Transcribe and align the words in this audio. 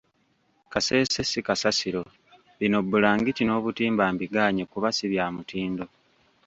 Kasese 0.71 1.19
si 1.29 1.39
kasasiro, 1.47 2.03
bino 2.59 2.77
bbulangiti 2.83 3.41
n’obutimba 3.45 4.03
mbigaanye 4.13 4.63
kuba 4.71 4.87
si 4.97 5.05
bya 5.11 5.25
mutindo. 5.35 5.85